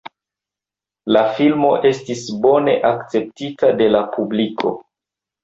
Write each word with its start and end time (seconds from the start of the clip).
La 1.15 1.21
filmo 1.39 1.69
estis 1.89 2.23
bone 2.47 2.75
akceptita 2.93 3.71
de 3.83 3.93
la 3.93 4.03
publiko. 4.19 4.75